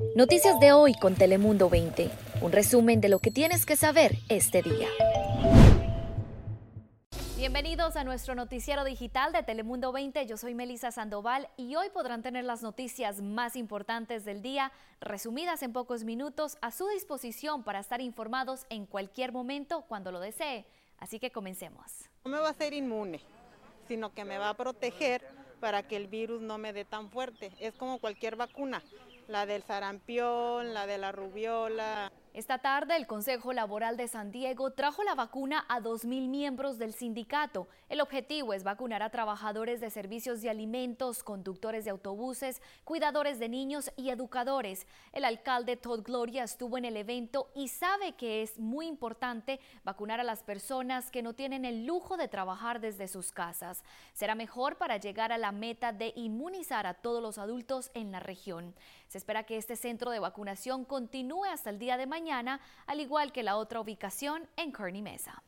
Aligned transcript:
Noticias 0.00 0.58
de 0.60 0.72
hoy 0.72 0.94
con 0.94 1.14
Telemundo 1.14 1.68
20. 1.68 2.10
Un 2.40 2.52
resumen 2.52 3.02
de 3.02 3.10
lo 3.10 3.18
que 3.18 3.30
tienes 3.30 3.66
que 3.66 3.76
saber 3.76 4.12
este 4.30 4.62
día. 4.62 4.88
Bienvenidos 7.36 7.96
a 7.96 8.04
nuestro 8.04 8.34
noticiero 8.34 8.84
digital 8.84 9.32
de 9.32 9.42
Telemundo 9.42 9.92
20. 9.92 10.24
Yo 10.26 10.38
soy 10.38 10.54
Melisa 10.54 10.90
Sandoval 10.90 11.48
y 11.58 11.76
hoy 11.76 11.90
podrán 11.90 12.22
tener 12.22 12.44
las 12.44 12.62
noticias 12.62 13.20
más 13.20 13.56
importantes 13.56 14.24
del 14.24 14.40
día, 14.40 14.72
resumidas 15.00 15.62
en 15.62 15.74
pocos 15.74 16.04
minutos, 16.04 16.56
a 16.62 16.70
su 16.70 16.88
disposición 16.88 17.62
para 17.62 17.80
estar 17.80 18.00
informados 18.00 18.64
en 18.70 18.86
cualquier 18.86 19.32
momento 19.32 19.84
cuando 19.86 20.12
lo 20.12 20.20
desee. 20.20 20.64
Así 20.98 21.18
que 21.18 21.30
comencemos. 21.30 22.08
No 22.24 22.30
me 22.30 22.38
va 22.38 22.48
a 22.48 22.54
ser 22.54 22.72
inmune, 22.72 23.20
sino 23.86 24.14
que 24.14 24.24
me 24.24 24.38
va 24.38 24.48
a 24.48 24.54
proteger 24.54 25.22
para 25.60 25.82
que 25.82 25.96
el 25.96 26.06
virus 26.06 26.40
no 26.40 26.56
me 26.56 26.72
dé 26.72 26.86
tan 26.86 27.10
fuerte. 27.10 27.52
Es 27.60 27.74
como 27.74 27.98
cualquier 27.98 28.34
vacuna, 28.36 28.82
la 29.30 29.46
del 29.46 29.62
sarampión, 29.62 30.74
la 30.74 30.86
de 30.86 30.98
la 30.98 31.12
rubiola, 31.12 32.12
esta 32.32 32.58
tarde, 32.58 32.94
el 32.94 33.08
Consejo 33.08 33.52
Laboral 33.52 33.96
de 33.96 34.06
San 34.06 34.30
Diego 34.30 34.70
trajo 34.70 35.02
la 35.02 35.16
vacuna 35.16 35.64
a 35.68 35.80
2.000 35.80 36.28
miembros 36.28 36.78
del 36.78 36.92
sindicato. 36.92 37.66
El 37.88 38.00
objetivo 38.00 38.54
es 38.54 38.62
vacunar 38.62 39.02
a 39.02 39.10
trabajadores 39.10 39.80
de 39.80 39.90
servicios 39.90 40.40
de 40.40 40.48
alimentos, 40.48 41.24
conductores 41.24 41.84
de 41.84 41.90
autobuses, 41.90 42.62
cuidadores 42.84 43.40
de 43.40 43.48
niños 43.48 43.90
y 43.96 44.10
educadores. 44.10 44.86
El 45.12 45.24
alcalde 45.24 45.76
Todd 45.76 46.02
Gloria 46.04 46.44
estuvo 46.44 46.78
en 46.78 46.84
el 46.84 46.96
evento 46.96 47.50
y 47.56 47.66
sabe 47.66 48.12
que 48.12 48.42
es 48.42 48.60
muy 48.60 48.86
importante 48.86 49.58
vacunar 49.82 50.20
a 50.20 50.24
las 50.24 50.44
personas 50.44 51.10
que 51.10 51.22
no 51.22 51.34
tienen 51.34 51.64
el 51.64 51.84
lujo 51.84 52.16
de 52.16 52.28
trabajar 52.28 52.80
desde 52.80 53.08
sus 53.08 53.32
casas. 53.32 53.82
Será 54.12 54.36
mejor 54.36 54.76
para 54.76 54.98
llegar 54.98 55.32
a 55.32 55.38
la 55.38 55.50
meta 55.50 55.92
de 55.92 56.12
inmunizar 56.14 56.86
a 56.86 56.94
todos 56.94 57.20
los 57.20 57.38
adultos 57.38 57.90
en 57.94 58.12
la 58.12 58.20
región. 58.20 58.72
Se 59.08 59.18
espera 59.18 59.42
que 59.42 59.56
este 59.56 59.74
centro 59.74 60.12
de 60.12 60.20
vacunación 60.20 60.84
continúe 60.84 61.46
hasta 61.46 61.70
el 61.70 61.80
día 61.80 61.96
de 61.96 62.06
mañana, 62.06 62.19
al 62.86 63.00
igual 63.00 63.32
que 63.32 63.42
la 63.42 63.56
otra 63.56 63.80
ubicación 63.80 64.42
en 64.56 64.72
Kearney 64.72 65.02
Mesa. 65.02 65.42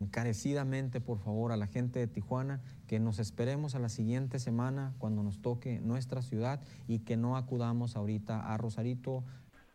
Encarecidamente, 0.00 1.00
por 1.00 1.18
favor, 1.18 1.52
a 1.52 1.56
la 1.56 1.66
gente 1.66 1.98
de 1.98 2.06
Tijuana, 2.06 2.60
que 2.86 2.98
nos 2.98 3.18
esperemos 3.18 3.74
a 3.74 3.78
la 3.78 3.88
siguiente 3.88 4.38
semana 4.38 4.94
cuando 4.98 5.22
nos 5.22 5.40
toque 5.40 5.80
nuestra 5.80 6.22
ciudad 6.22 6.60
y 6.88 7.00
que 7.00 7.16
no 7.16 7.36
acudamos 7.36 7.96
ahorita 7.96 8.52
a 8.52 8.56
Rosarito, 8.56 9.24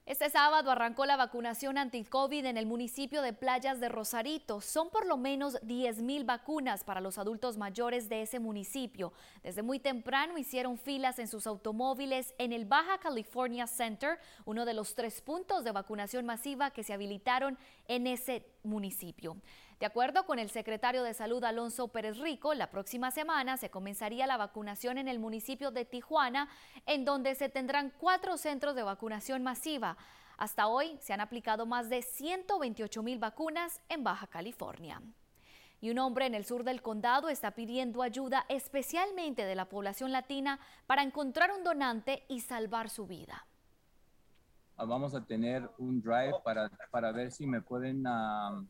este 0.09 0.31
sábado 0.31 0.71
arrancó 0.71 1.05
la 1.05 1.17
vacunación 1.17 1.77
anti-COVID 1.77 2.43
en 2.43 2.57
el 2.57 2.65
municipio 2.65 3.21
de 3.21 3.31
Playas 3.31 3.79
de 3.79 3.89
Rosarito. 3.89 4.59
Son 4.59 4.89
por 4.89 5.05
lo 5.05 5.17
menos 5.17 5.61
10.000 5.61 6.25
vacunas 6.25 6.83
para 6.83 6.99
los 6.99 7.19
adultos 7.19 7.59
mayores 7.59 8.09
de 8.09 8.23
ese 8.23 8.39
municipio. 8.39 9.13
Desde 9.43 9.61
muy 9.61 9.77
temprano 9.77 10.39
hicieron 10.39 10.79
filas 10.79 11.19
en 11.19 11.27
sus 11.27 11.45
automóviles 11.45 12.33
en 12.39 12.53
el 12.53 12.65
Baja 12.65 12.97
California 12.97 13.67
Center, 13.67 14.17
uno 14.45 14.65
de 14.65 14.73
los 14.73 14.95
tres 14.95 15.21
puntos 15.21 15.63
de 15.63 15.73
vacunación 15.73 16.25
masiva 16.25 16.71
que 16.71 16.83
se 16.83 16.93
habilitaron 16.93 17.59
en 17.87 18.07
ese 18.07 18.47
municipio. 18.63 19.37
De 19.79 19.85
acuerdo 19.85 20.25
con 20.25 20.39
el 20.39 20.49
secretario 20.49 21.03
de 21.03 21.13
Salud 21.13 21.41
Alonso 21.41 21.87
Pérez 21.87 22.17
Rico, 22.17 22.53
la 22.53 22.69
próxima 22.69 23.11
semana 23.11 23.55
se 23.55 23.69
comenzaría 23.69 24.27
la 24.27 24.35
vacunación 24.35 24.97
en 24.97 25.07
el 25.07 25.19
municipio 25.19 25.71
de 25.71 25.85
Tijuana, 25.85 26.49
en 26.85 27.05
donde 27.05 27.33
se 27.35 27.47
tendrán 27.47 27.93
cuatro 27.97 28.35
centros 28.35 28.75
de 28.75 28.83
vacunación 28.83 29.41
masiva. 29.41 29.95
Hasta 30.35 30.67
hoy 30.67 30.97
se 30.99 31.13
han 31.13 31.21
aplicado 31.21 31.65
más 31.65 31.89
de 31.89 32.01
128 32.01 33.01
mil 33.03 33.19
vacunas 33.19 33.81
en 33.87 34.03
Baja 34.03 34.27
California. 34.27 35.01
Y 35.79 35.91
un 35.91 35.99
hombre 35.99 36.25
en 36.25 36.35
el 36.35 36.43
sur 36.43 36.65
del 36.65 36.81
condado 36.81 37.29
está 37.29 37.51
pidiendo 37.51 38.01
ayuda 38.01 38.45
especialmente 38.49 39.45
de 39.45 39.55
la 39.55 39.69
población 39.69 40.11
latina 40.11 40.59
para 40.87 41.03
encontrar 41.03 41.51
un 41.57 41.63
donante 41.63 42.25
y 42.27 42.41
salvar 42.41 42.89
su 42.89 43.07
vida. 43.07 43.45
Vamos 44.75 45.15
a 45.15 45.23
tener 45.23 45.69
un 45.77 46.01
drive 46.01 46.35
para, 46.43 46.69
para 46.91 47.13
ver 47.13 47.31
si 47.31 47.47
me 47.47 47.61
pueden 47.61 48.05
ah, 48.07 48.61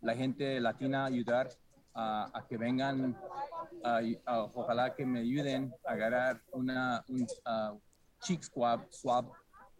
la 0.00 0.14
gente 0.14 0.60
latina 0.60 1.04
ayudar 1.04 1.48
a, 1.94 2.44
que 2.48 2.56
vengan, 2.58 3.16
ojalá 4.26 4.94
que 4.94 5.06
me 5.06 5.20
ayuden 5.20 5.72
a 5.86 5.92
agarrar 5.92 6.42
una, 6.52 7.04
un 7.08 7.26
cheek 8.20 8.42
swab, 8.42 8.86
swab 8.90 9.26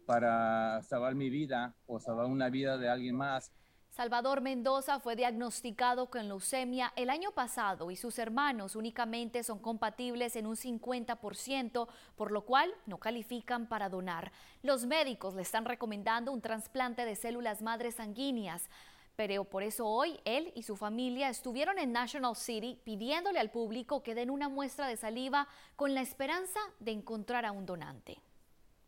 para 0.05 0.81
salvar 0.83 1.15
mi 1.15 1.29
vida 1.29 1.75
o 1.85 1.99
salvar 1.99 2.25
una 2.25 2.49
vida 2.49 2.77
de 2.77 2.89
alguien 2.89 3.15
más. 3.15 3.51
Salvador 3.97 4.41
Mendoza 4.41 4.99
fue 4.99 5.15
diagnosticado 5.15 6.11
con 6.11 6.27
leucemia 6.27 6.93
el 6.95 7.09
año 7.09 7.31
pasado 7.31 7.89
y 7.89 7.95
sus 7.95 8.19
hermanos 8.19 8.75
únicamente 8.75 9.41
son 9.43 9.57
compatibles 9.57 10.35
en 10.35 10.45
un 10.45 10.55
50%, 10.55 11.87
por 12.15 12.31
lo 12.31 12.45
cual 12.45 12.71
no 12.85 12.99
califican 12.99 13.67
para 13.67 13.89
donar. 13.89 14.31
Los 14.61 14.85
médicos 14.85 15.33
le 15.33 15.41
están 15.41 15.65
recomendando 15.65 16.31
un 16.31 16.41
trasplante 16.41 17.05
de 17.05 17.15
células 17.15 17.63
madres 17.63 17.95
sanguíneas. 17.95 18.69
Pero 19.17 19.45
por 19.45 19.63
eso 19.63 19.87
hoy 19.87 20.19
él 20.25 20.53
y 20.55 20.61
su 20.61 20.75
familia 20.75 21.27
estuvieron 21.29 21.79
en 21.79 21.91
National 21.91 22.35
City 22.35 22.79
pidiéndole 22.83 23.39
al 23.39 23.49
público 23.49 24.03
que 24.03 24.13
den 24.13 24.29
una 24.29 24.47
muestra 24.47 24.87
de 24.87 24.95
saliva 24.95 25.47
con 25.75 25.95
la 25.95 26.01
esperanza 26.01 26.59
de 26.79 26.91
encontrar 26.91 27.43
a 27.43 27.51
un 27.51 27.65
donante. 27.65 28.21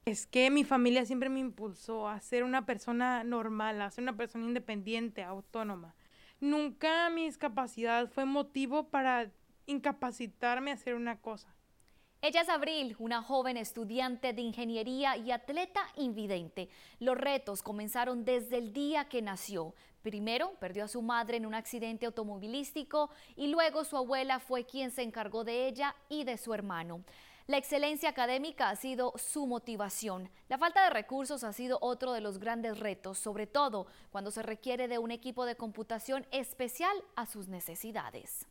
Es 0.05 0.27
que 0.27 0.51
mi 0.51 0.63
familia 0.63 1.03
siempre 1.03 1.29
me 1.29 1.39
impulsó 1.39 2.07
a 2.07 2.21
ser 2.21 2.43
una 2.43 2.67
persona 2.67 3.23
normal, 3.23 3.81
a 3.81 3.89
ser 3.89 4.03
una 4.03 4.15
persona 4.15 4.45
independiente, 4.45 5.23
autónoma. 5.23 5.95
Nunca 6.39 7.09
mi 7.09 7.25
discapacidad 7.25 8.07
fue 8.07 8.25
motivo 8.25 8.89
para 8.89 9.31
incapacitarme 9.65 10.69
a 10.69 10.75
hacer 10.75 10.93
una 10.93 11.19
cosa. 11.19 11.55
Ella 12.21 12.41
es 12.41 12.49
Abril, 12.49 12.97
una 12.99 13.23
joven 13.23 13.55
estudiante 13.55 14.33
de 14.33 14.41
ingeniería 14.41 15.15
y 15.15 15.31
atleta 15.31 15.79
invidente. 15.95 16.67
Los 16.99 17.17
retos 17.17 17.63
comenzaron 17.63 18.25
desde 18.25 18.57
el 18.57 18.73
día 18.73 19.05
que 19.05 19.21
nació. 19.21 19.73
Primero 20.01 20.51
perdió 20.59 20.83
a 20.83 20.89
su 20.89 21.01
madre 21.01 21.37
en 21.37 21.45
un 21.45 21.53
accidente 21.53 22.05
automovilístico 22.05 23.09
y 23.37 23.47
luego 23.47 23.85
su 23.85 23.95
abuela 23.95 24.39
fue 24.39 24.65
quien 24.65 24.91
se 24.91 25.01
encargó 25.01 25.45
de 25.45 25.69
ella 25.69 25.95
y 26.09 26.25
de 26.25 26.37
su 26.37 26.53
hermano. 26.53 27.05
La 27.47 27.57
excelencia 27.57 28.09
académica 28.09 28.69
ha 28.69 28.75
sido 28.75 29.13
su 29.15 29.47
motivación. 29.47 30.29
La 30.49 30.57
falta 30.57 30.83
de 30.83 30.89
recursos 30.89 31.45
ha 31.45 31.53
sido 31.53 31.77
otro 31.81 32.11
de 32.11 32.19
los 32.19 32.37
grandes 32.37 32.79
retos, 32.79 33.17
sobre 33.17 33.47
todo 33.47 33.87
cuando 34.11 34.29
se 34.29 34.43
requiere 34.43 34.89
de 34.89 34.97
un 34.97 35.11
equipo 35.11 35.45
de 35.45 35.55
computación 35.55 36.27
especial 36.31 37.01
a 37.15 37.25
sus 37.25 37.47
necesidades. 37.47 38.45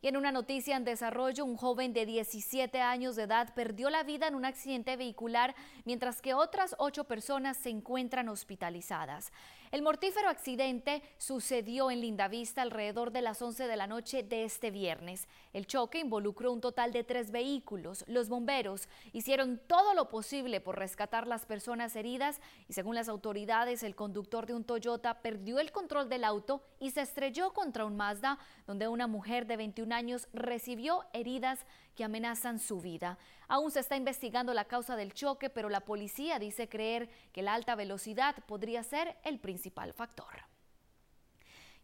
Y 0.00 0.06
en 0.06 0.16
una 0.16 0.30
noticia 0.30 0.76
en 0.76 0.84
desarrollo, 0.84 1.44
un 1.44 1.56
joven 1.56 1.92
de 1.92 2.06
17 2.06 2.80
años 2.80 3.16
de 3.16 3.24
edad 3.24 3.52
perdió 3.54 3.90
la 3.90 4.04
vida 4.04 4.28
en 4.28 4.36
un 4.36 4.44
accidente 4.44 4.96
vehicular, 4.96 5.56
mientras 5.84 6.22
que 6.22 6.34
otras 6.34 6.76
ocho 6.78 7.04
personas 7.04 7.56
se 7.56 7.70
encuentran 7.70 8.28
hospitalizadas. 8.28 9.32
El 9.70 9.82
mortífero 9.82 10.30
accidente 10.30 11.02
sucedió 11.18 11.90
en 11.90 12.00
Lindavista 12.00 12.62
alrededor 12.62 13.12
de 13.12 13.20
las 13.20 13.42
11 13.42 13.66
de 13.66 13.76
la 13.76 13.86
noche 13.86 14.22
de 14.22 14.44
este 14.44 14.70
viernes. 14.70 15.28
El 15.52 15.66
choque 15.66 15.98
involucró 15.98 16.52
un 16.52 16.62
total 16.62 16.90
de 16.92 17.04
tres 17.04 17.30
vehículos. 17.30 18.02
Los 18.08 18.30
bomberos 18.30 18.88
hicieron 19.12 19.60
todo 19.66 19.92
lo 19.92 20.08
posible 20.08 20.62
por 20.62 20.78
rescatar 20.78 21.26
las 21.26 21.44
personas 21.44 21.96
heridas 21.96 22.40
y 22.66 22.72
según 22.72 22.94
las 22.94 23.10
autoridades 23.10 23.82
el 23.82 23.94
conductor 23.94 24.46
de 24.46 24.54
un 24.54 24.64
Toyota 24.64 25.20
perdió 25.20 25.58
el 25.58 25.70
control 25.70 26.08
del 26.08 26.24
auto 26.24 26.62
y 26.80 26.92
se 26.92 27.02
estrelló 27.02 27.52
contra 27.52 27.84
un 27.84 27.96
Mazda 27.96 28.38
donde 28.66 28.88
una 28.88 29.06
mujer 29.06 29.46
de 29.46 29.58
21 29.58 29.94
años 29.94 30.28
recibió 30.32 31.04
heridas 31.12 31.66
que 31.94 32.04
amenazan 32.04 32.58
su 32.58 32.80
vida. 32.80 33.18
Aún 33.48 33.70
se 33.70 33.80
está 33.80 33.96
investigando 33.96 34.52
la 34.52 34.66
causa 34.66 34.94
del 34.94 35.14
choque, 35.14 35.48
pero 35.50 35.70
la 35.70 35.80
policía 35.80 36.38
dice 36.38 36.68
creer 36.68 37.08
que 37.32 37.42
la 37.42 37.54
alta 37.54 37.74
velocidad 37.74 38.36
podría 38.46 38.82
ser 38.82 39.16
el 39.24 39.40
principal 39.40 39.94
factor. 39.94 40.48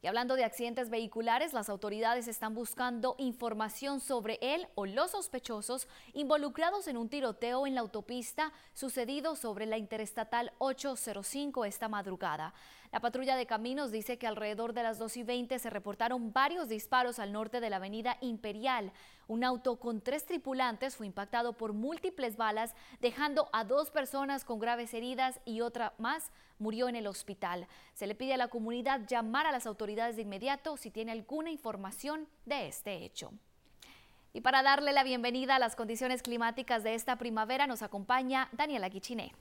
Y 0.04 0.06
hablando 0.06 0.36
de 0.36 0.44
accidentes 0.44 0.90
vehiculares, 0.90 1.54
las 1.54 1.70
autoridades 1.70 2.28
están 2.28 2.54
buscando 2.54 3.14
información 3.16 4.00
sobre 4.00 4.38
él 4.42 4.68
o 4.74 4.84
los 4.84 5.12
sospechosos 5.12 5.88
involucrados 6.12 6.88
en 6.88 6.98
un 6.98 7.08
tiroteo 7.08 7.66
en 7.66 7.74
la 7.74 7.80
autopista 7.80 8.52
sucedido 8.74 9.34
sobre 9.34 9.64
la 9.64 9.78
Interestatal 9.78 10.52
805 10.58 11.64
esta 11.64 11.88
madrugada. 11.88 12.52
La 12.92 13.00
patrulla 13.00 13.34
de 13.34 13.46
caminos 13.46 13.92
dice 13.92 14.18
que 14.18 14.26
alrededor 14.26 14.74
de 14.74 14.82
las 14.82 14.98
2 14.98 15.16
y 15.16 15.22
20 15.22 15.58
se 15.58 15.70
reportaron 15.70 16.34
varios 16.34 16.68
disparos 16.68 17.18
al 17.18 17.32
norte 17.32 17.60
de 17.60 17.70
la 17.70 17.76
avenida 17.76 18.18
Imperial. 18.20 18.92
Un 19.26 19.44
auto 19.44 19.76
con 19.76 20.00
tres 20.00 20.26
tripulantes 20.26 20.96
fue 20.96 21.06
impactado 21.06 21.54
por 21.54 21.72
múltiples 21.72 22.36
balas, 22.36 22.74
dejando 23.00 23.48
a 23.52 23.64
dos 23.64 23.90
personas 23.90 24.44
con 24.44 24.58
graves 24.58 24.92
heridas 24.94 25.40
y 25.44 25.60
otra 25.60 25.94
más 25.98 26.30
murió 26.58 26.88
en 26.88 26.96
el 26.96 27.06
hospital. 27.06 27.66
Se 27.94 28.06
le 28.06 28.14
pide 28.14 28.34
a 28.34 28.38
la 28.38 28.48
comunidad 28.48 29.06
llamar 29.06 29.46
a 29.46 29.52
las 29.52 29.66
autoridades 29.66 30.16
de 30.16 30.22
inmediato 30.22 30.76
si 30.76 30.90
tiene 30.90 31.12
alguna 31.12 31.50
información 31.50 32.28
de 32.44 32.68
este 32.68 33.04
hecho. 33.04 33.32
Y 34.32 34.40
para 34.40 34.62
darle 34.62 34.92
la 34.92 35.04
bienvenida 35.04 35.56
a 35.56 35.60
las 35.60 35.76
condiciones 35.76 36.22
climáticas 36.22 36.82
de 36.82 36.94
esta 36.94 37.16
primavera 37.16 37.66
nos 37.66 37.82
acompaña 37.82 38.48
Daniela 38.52 38.88
Guichiné. 38.88 39.32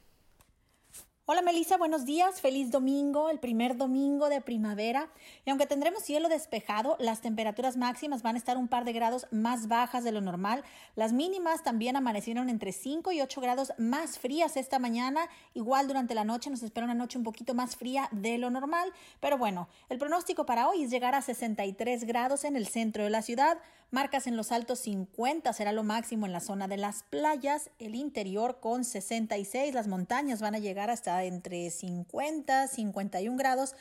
Hola 1.26 1.42
Melissa, 1.42 1.78
buenos 1.78 2.04
días, 2.04 2.42
feliz 2.42 2.70
domingo, 2.70 3.30
el 3.30 3.40
primer 3.40 3.78
domingo 3.78 4.28
de 4.28 4.42
primavera. 4.42 5.08
Y 5.46 5.52
aunque 5.52 5.66
tendremos 5.66 6.04
cielo 6.04 6.28
despejado, 6.28 6.98
las 7.00 7.22
temperaturas 7.22 7.78
máximas 7.78 8.24
van 8.24 8.36
a 8.36 8.40
estar 8.40 8.58
un 8.58 8.68
par 8.68 8.84
de 8.84 8.92
grados 8.92 9.28
más 9.32 9.70
bajas 9.70 10.04
de 10.04 10.12
lo 10.12 10.20
normal. 10.20 10.66
Las 10.98 11.14
mínimas 11.14 11.64
también 11.64 11.96
amanecieron 11.96 12.50
entre 12.50 12.74
5 12.74 13.14
y 13.14 13.22
8 13.22 13.40
grados 13.40 13.72
más 13.78 14.20
frías 14.20 14.58
esta 14.58 14.80
mañana. 14.80 15.30
Igual 15.54 15.88
durante 15.88 16.14
la 16.14 16.26
noche 16.26 16.50
nos 16.50 16.62
espera 16.62 16.84
una 16.84 16.94
noche 16.94 17.18
un 17.18 17.24
poquito 17.24 17.54
más 17.54 17.78
fría 17.78 18.10
de 18.12 18.38
lo 18.38 18.50
normal. 18.50 18.92
Pero 19.22 19.38
bueno, 19.38 19.70
el 19.88 20.00
pronóstico 20.00 20.46
para 20.46 20.68
hoy 20.68 20.84
es 20.84 20.90
llegar 20.90 21.16
a 21.16 21.22
63 21.22 22.04
grados 22.04 22.44
en 22.44 22.58
el 22.58 22.68
centro 22.68 23.06
de 23.06 23.10
la 23.10 23.22
ciudad. 23.22 23.60
Marcas 23.94 24.26
en 24.26 24.36
los 24.36 24.52
altos 24.52 24.80
50 24.80 25.54
será 25.54 25.72
lo 25.72 25.84
máximo 25.84 26.26
en 26.26 26.32
la 26.32 26.40
zona 26.40 26.68
de 26.68 26.78
las 26.78 27.04
playas, 27.04 27.70
el 27.78 27.94
interior 27.94 28.60
con 28.60 28.86
66, 28.86 29.72
las 29.72 29.88
montañas 29.88 30.42
van 30.42 30.56
a 30.56 30.58
llegar 30.58 30.90
hasta 30.90 31.24
entre 31.26 31.70
50, 31.70 32.70
51 32.70 33.38
grados 33.38 33.76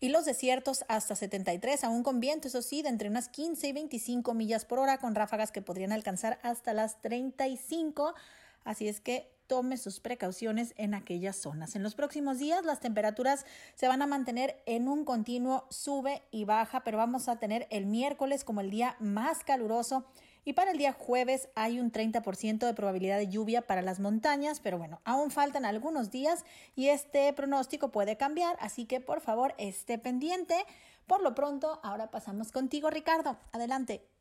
y 0.00 0.10
los 0.10 0.24
desiertos 0.24 0.84
hasta 0.86 1.16
73, 1.16 1.82
aún 1.82 2.04
con 2.04 2.20
viento, 2.20 2.46
eso 2.46 2.62
sí, 2.62 2.82
de 2.82 2.90
entre 2.90 3.08
unas 3.08 3.28
15 3.28 3.66
y 3.66 3.72
25 3.72 4.34
millas 4.34 4.64
por 4.64 4.78
hora, 4.78 4.98
con 4.98 5.16
ráfagas 5.16 5.50
que 5.50 5.62
podrían 5.62 5.90
alcanzar 5.90 6.38
hasta 6.44 6.72
las 6.72 7.02
35. 7.02 8.14
Así 8.62 8.86
es 8.86 9.00
que 9.00 9.35
tome 9.46 9.76
sus 9.76 10.00
precauciones 10.00 10.74
en 10.76 10.94
aquellas 10.94 11.36
zonas. 11.36 11.76
En 11.76 11.82
los 11.82 11.94
próximos 11.94 12.38
días 12.38 12.64
las 12.64 12.80
temperaturas 12.80 13.46
se 13.74 13.88
van 13.88 14.02
a 14.02 14.06
mantener 14.06 14.62
en 14.66 14.88
un 14.88 15.04
continuo 15.04 15.66
sube 15.70 16.22
y 16.30 16.44
baja, 16.44 16.84
pero 16.84 16.98
vamos 16.98 17.28
a 17.28 17.38
tener 17.38 17.66
el 17.70 17.86
miércoles 17.86 18.44
como 18.44 18.60
el 18.60 18.70
día 18.70 18.96
más 19.00 19.44
caluroso 19.44 20.06
y 20.46 20.52
para 20.52 20.70
el 20.70 20.78
día 20.78 20.92
jueves 20.92 21.48
hay 21.56 21.80
un 21.80 21.90
30% 21.90 22.66
de 22.66 22.72
probabilidad 22.72 23.18
de 23.18 23.28
lluvia 23.28 23.66
para 23.66 23.82
las 23.82 23.98
montañas, 23.98 24.60
pero 24.60 24.78
bueno, 24.78 25.00
aún 25.04 25.32
faltan 25.32 25.64
algunos 25.64 26.12
días 26.12 26.44
y 26.76 26.88
este 26.88 27.32
pronóstico 27.32 27.90
puede 27.90 28.16
cambiar, 28.16 28.56
así 28.60 28.84
que 28.84 29.00
por 29.00 29.20
favor 29.20 29.54
esté 29.58 29.98
pendiente. 29.98 30.64
Por 31.08 31.20
lo 31.20 31.34
pronto, 31.34 31.80
ahora 31.82 32.12
pasamos 32.12 32.52
contigo, 32.52 32.90
Ricardo. 32.90 33.36
Adelante. 33.50 34.15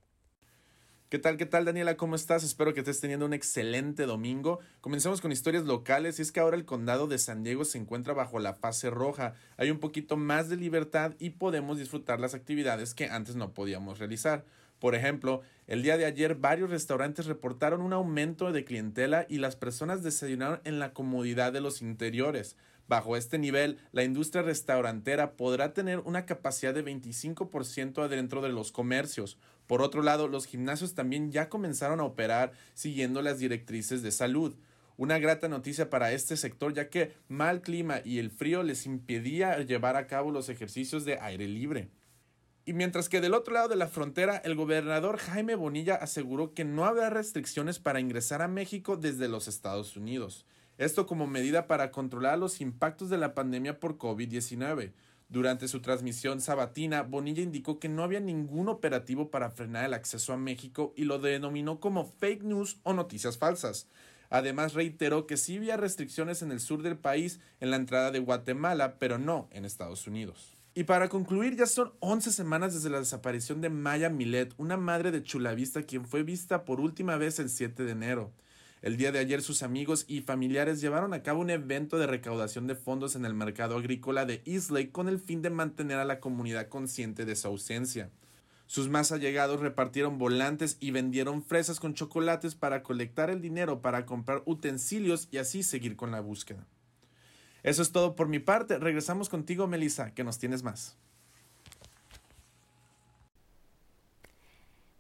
¿Qué 1.07 1.19
tal, 1.19 1.37
qué 1.37 1.45
tal, 1.45 1.65
Daniela? 1.65 1.97
¿Cómo 1.97 2.15
estás? 2.15 2.43
Espero 2.43 2.73
que 2.73 2.79
estés 2.79 2.99
teniendo 2.99 3.27
un 3.27 3.33
excelente 3.33 4.07
domingo. 4.07 4.59
Comencemos 4.81 5.21
con 5.21 5.31
historias 5.31 5.63
locales 5.63 6.17
y 6.17 6.23
es 6.23 6.31
que 6.31 6.39
ahora 6.39 6.57
el 6.57 6.65
condado 6.65 7.05
de 7.05 7.19
San 7.19 7.43
Diego 7.43 7.63
se 7.63 7.77
encuentra 7.77 8.15
bajo 8.15 8.39
la 8.39 8.55
fase 8.55 8.89
roja. 8.89 9.35
Hay 9.57 9.69
un 9.69 9.77
poquito 9.77 10.17
más 10.17 10.49
de 10.49 10.57
libertad 10.57 11.13
y 11.19 11.29
podemos 11.29 11.77
disfrutar 11.77 12.19
las 12.19 12.33
actividades 12.33 12.95
que 12.95 13.05
antes 13.05 13.35
no 13.35 13.53
podíamos 13.53 13.99
realizar. 13.99 14.45
Por 14.79 14.95
ejemplo, 14.95 15.41
el 15.67 15.83
día 15.83 15.97
de 15.97 16.05
ayer 16.05 16.33
varios 16.33 16.71
restaurantes 16.71 17.27
reportaron 17.27 17.81
un 17.81 17.93
aumento 17.93 18.51
de 18.51 18.65
clientela 18.65 19.27
y 19.29 19.37
las 19.37 19.55
personas 19.55 20.01
desayunaron 20.01 20.59
en 20.63 20.79
la 20.79 20.91
comodidad 20.93 21.53
de 21.53 21.61
los 21.61 21.83
interiores. 21.83 22.57
Bajo 22.87 23.17
este 23.17 23.39
nivel, 23.39 23.79
la 23.91 24.03
industria 24.03 24.43
restaurantera 24.43 25.33
podrá 25.33 25.73
tener 25.73 25.99
una 25.99 26.25
capacidad 26.27 26.73
de 26.73 26.85
25% 26.85 28.03
adentro 28.03 28.41
de 28.41 28.49
los 28.49 28.71
comercios. 28.71 29.39
Por 29.67 29.81
otro 29.81 30.01
lado, 30.01 30.27
los 30.27 30.45
gimnasios 30.45 30.93
también 30.93 31.31
ya 31.31 31.49
comenzaron 31.49 31.99
a 31.99 32.03
operar 32.03 32.51
siguiendo 32.73 33.21
las 33.21 33.39
directrices 33.39 34.01
de 34.01 34.11
salud. 34.11 34.55
Una 34.97 35.19
grata 35.19 35.49
noticia 35.49 35.89
para 35.89 36.13
este 36.13 36.37
sector 36.37 36.73
ya 36.73 36.89
que 36.89 37.13
mal 37.27 37.61
clima 37.61 37.99
y 38.05 38.19
el 38.19 38.29
frío 38.29 38.63
les 38.63 38.85
impedía 38.85 39.59
llevar 39.59 39.97
a 39.97 40.07
cabo 40.07 40.31
los 40.31 40.47
ejercicios 40.49 41.03
de 41.03 41.19
aire 41.19 41.47
libre. 41.47 41.89
Y 42.67 42.73
mientras 42.73 43.09
que 43.09 43.21
del 43.21 43.33
otro 43.33 43.53
lado 43.53 43.67
de 43.67 43.75
la 43.75 43.87
frontera, 43.87 44.37
el 44.37 44.55
gobernador 44.55 45.17
Jaime 45.17 45.55
Bonilla 45.55 45.95
aseguró 45.95 46.53
que 46.53 46.65
no 46.65 46.85
habrá 46.85 47.09
restricciones 47.11 47.77
para 47.77 47.99
ingresar 47.99 48.41
a 48.41 48.47
México 48.47 48.97
desde 48.97 49.27
los 49.27 49.47
Estados 49.47 49.95
Unidos. 49.95 50.45
Esto 50.77 51.05
como 51.05 51.27
medida 51.27 51.67
para 51.67 51.91
controlar 51.91 52.39
los 52.39 52.61
impactos 52.61 53.09
de 53.09 53.17
la 53.17 53.35
pandemia 53.35 53.79
por 53.79 53.97
COVID-19. 53.97 54.93
Durante 55.27 55.67
su 55.67 55.81
transmisión 55.81 56.39
sabatina, 56.39 57.01
Bonilla 57.01 57.41
indicó 57.41 57.79
que 57.79 57.89
no 57.89 58.03
había 58.03 58.19
ningún 58.19 58.69
operativo 58.69 59.31
para 59.31 59.49
frenar 59.49 59.85
el 59.85 59.93
acceso 59.93 60.33
a 60.33 60.37
México 60.37 60.93
y 60.95 61.05
lo 61.05 61.17
denominó 61.17 61.79
como 61.79 62.05
fake 62.05 62.43
news 62.43 62.79
o 62.83 62.93
noticias 62.93 63.37
falsas. 63.37 63.87
Además 64.29 64.73
reiteró 64.73 65.27
que 65.27 65.37
sí 65.37 65.57
había 65.57 65.77
restricciones 65.77 66.41
en 66.41 66.51
el 66.51 66.59
sur 66.59 66.83
del 66.83 66.97
país 66.97 67.39
en 67.59 67.71
la 67.71 67.77
entrada 67.77 68.11
de 68.11 68.19
Guatemala, 68.19 68.97
pero 68.99 69.17
no 69.17 69.47
en 69.51 69.65
Estados 69.65 70.07
Unidos. 70.07 70.55
Y 70.77 70.83
para 70.83 71.07
concluir, 71.07 71.55
ya 71.55 71.67
son 71.67 71.93
11 72.01 72.31
semanas 72.31 72.73
desde 72.73 72.89
la 72.89 72.99
desaparición 72.99 73.61
de 73.61 73.69
Maya 73.69 74.09
Milet, 74.09 74.53
una 74.57 74.77
madre 74.77 75.09
de 75.11 75.23
Chulavista 75.23 75.83
quien 75.83 76.05
fue 76.05 76.23
vista 76.23 76.65
por 76.65 76.81
última 76.81 77.15
vez 77.15 77.39
el 77.39 77.49
7 77.49 77.83
de 77.83 77.91
enero. 77.91 78.33
El 78.85 78.97
día 78.97 79.11
de 79.11 79.17
ayer 79.17 79.41
sus 79.41 79.63
amigos 79.63 80.05
y 80.07 80.21
familiares 80.21 80.79
llevaron 80.79 81.15
a 81.15 81.23
cabo 81.23 81.41
un 81.41 81.49
evento 81.49 81.97
de 81.97 82.05
recaudación 82.05 82.67
de 82.67 82.75
fondos 82.75 83.15
en 83.15 83.25
el 83.25 83.33
mercado 83.33 83.77
agrícola 83.77 84.27
de 84.27 84.43
Islay 84.45 84.89
con 84.89 85.09
el 85.09 85.17
fin 85.17 85.41
de 85.41 85.49
mantener 85.49 85.97
a 85.97 86.05
la 86.05 86.19
comunidad 86.19 86.67
consciente 86.67 87.25
de 87.25 87.35
su 87.35 87.47
ausencia. 87.47 88.11
Sus 88.67 88.87
más 88.87 89.11
allegados 89.11 89.59
repartieron 89.59 90.19
volantes 90.19 90.77
y 90.79 90.91
vendieron 90.91 91.41
fresas 91.41 91.79
con 91.79 91.95
chocolates 91.95 92.53
para 92.53 92.83
colectar 92.83 93.31
el 93.31 93.41
dinero 93.41 93.81
para 93.81 94.05
comprar 94.05 94.43
utensilios 94.45 95.29
y 95.31 95.39
así 95.39 95.63
seguir 95.63 95.95
con 95.95 96.11
la 96.11 96.21
búsqueda. 96.21 96.67
Eso 97.63 97.81
es 97.81 97.91
todo 97.91 98.15
por 98.15 98.27
mi 98.27 98.37
parte. 98.37 98.77
Regresamos 98.77 99.29
contigo, 99.29 99.65
Melissa, 99.65 100.13
que 100.13 100.23
nos 100.23 100.37
tienes 100.37 100.61
más. 100.61 100.95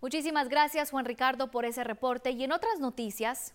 Muchísimas 0.01 0.49
gracias, 0.49 0.89
Juan 0.89 1.05
Ricardo, 1.05 1.51
por 1.51 1.65
ese 1.65 1.83
reporte. 1.83 2.31
Y 2.31 2.43
en 2.43 2.51
otras 2.51 2.79
noticias, 2.79 3.53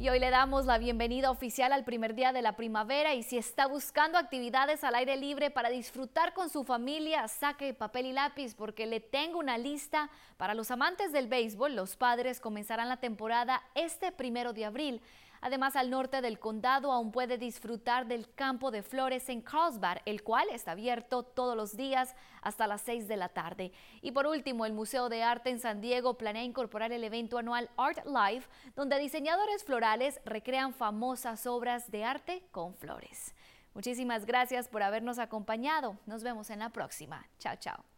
y 0.00 0.08
hoy 0.10 0.20
le 0.20 0.30
damos 0.30 0.64
la 0.64 0.78
bienvenida 0.78 1.28
oficial 1.28 1.72
al 1.72 1.84
primer 1.84 2.14
día 2.14 2.32
de 2.32 2.40
la 2.40 2.54
primavera 2.54 3.14
y 3.14 3.24
si 3.24 3.36
está 3.36 3.66
buscando 3.66 4.16
actividades 4.16 4.84
al 4.84 4.94
aire 4.94 5.16
libre 5.16 5.50
para 5.50 5.70
disfrutar 5.70 6.34
con 6.34 6.50
su 6.50 6.62
familia, 6.62 7.26
saque 7.26 7.74
papel 7.74 8.06
y 8.06 8.12
lápiz 8.12 8.54
porque 8.54 8.86
le 8.86 9.00
tengo 9.00 9.40
una 9.40 9.58
lista 9.58 10.08
para 10.36 10.54
los 10.54 10.70
amantes 10.70 11.10
del 11.10 11.26
béisbol. 11.26 11.74
Los 11.74 11.96
padres 11.96 12.38
comenzarán 12.38 12.88
la 12.88 12.98
temporada 12.98 13.60
este 13.74 14.12
primero 14.12 14.52
de 14.52 14.66
abril. 14.66 15.02
Además, 15.40 15.76
al 15.76 15.90
norte 15.90 16.20
del 16.20 16.38
condado 16.38 16.92
aún 16.92 17.12
puede 17.12 17.38
disfrutar 17.38 18.06
del 18.06 18.32
campo 18.34 18.70
de 18.70 18.82
flores 18.82 19.28
en 19.28 19.40
Carlsbad, 19.40 19.98
el 20.04 20.22
cual 20.22 20.48
está 20.50 20.72
abierto 20.72 21.22
todos 21.22 21.56
los 21.56 21.76
días 21.76 22.14
hasta 22.42 22.66
las 22.66 22.80
6 22.82 23.08
de 23.08 23.16
la 23.16 23.28
tarde. 23.28 23.72
Y 24.02 24.12
por 24.12 24.26
último, 24.26 24.66
el 24.66 24.72
Museo 24.72 25.08
de 25.08 25.22
Arte 25.22 25.50
en 25.50 25.60
San 25.60 25.80
Diego 25.80 26.18
planea 26.18 26.44
incorporar 26.44 26.92
el 26.92 27.04
evento 27.04 27.38
anual 27.38 27.70
Art 27.76 28.04
Live, 28.06 28.44
donde 28.74 28.98
diseñadores 28.98 29.64
florales 29.64 30.20
recrean 30.24 30.72
famosas 30.72 31.46
obras 31.46 31.90
de 31.90 32.04
arte 32.04 32.42
con 32.50 32.74
flores. 32.74 33.34
Muchísimas 33.74 34.26
gracias 34.26 34.68
por 34.68 34.82
habernos 34.82 35.18
acompañado. 35.18 35.98
Nos 36.06 36.22
vemos 36.22 36.50
en 36.50 36.60
la 36.60 36.70
próxima. 36.70 37.26
Chao, 37.38 37.56
chao. 37.56 37.97